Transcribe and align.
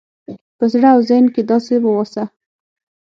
په 0.57 0.65
زړه 0.73 0.89
او 0.95 0.99
ذهن 1.09 1.25
کې 1.33 1.41
داسې 1.51 1.75
واوسه 1.79 2.23